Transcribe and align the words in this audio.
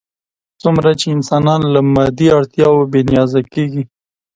څومره 0.61 0.91
چې 0.99 1.07
انسان 1.15 1.59
له 1.73 1.79
مادي 1.93 2.27
اړتیاوو 2.37 2.89
بې 2.91 3.01
نیازه 3.09 3.41
کېږي. 3.53 3.83